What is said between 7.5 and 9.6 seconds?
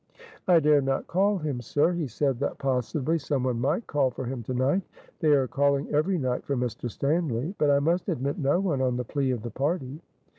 but I must admit no one, on the plea of the